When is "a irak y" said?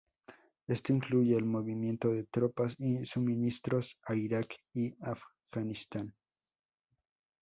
4.07-4.95